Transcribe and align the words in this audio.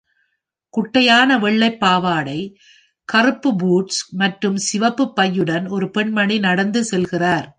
குட்டையான, 0.69 1.39
வெள்ளைப் 1.39 1.79
பாவாடை, 1.79 2.57
கருப்பு 3.05 3.55
பூட்ஸ் 3.55 4.15
மற்றும் 4.15 4.57
சிவப்பு 4.57 5.13
பையுடன் 5.15 5.69
ஒரு 5.69 5.91
பெண்மணி 5.91 6.39
நடந்து 6.39 6.85
செல்கிறார். 6.91 7.47